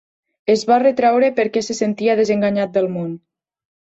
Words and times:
Es 0.53 0.63
va 0.69 0.77
retreure 0.83 1.29
perquè 1.41 1.63
se 1.67 1.77
sentia 1.81 2.17
desenganyat 2.21 2.75
del 2.79 2.89
món. 2.97 3.15